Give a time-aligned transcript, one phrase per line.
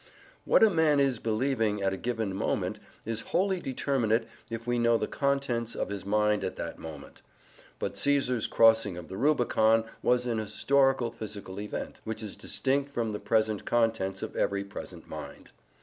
[0.45, 4.97] What a man is believing at a given moment is wholly determinate if we know
[4.97, 7.21] the contents of his mind at that moment;
[7.77, 13.11] but Caesar's crossing of the Rubicon was an historical physical event, which is distinct from
[13.11, 15.51] the present contents of every present mind.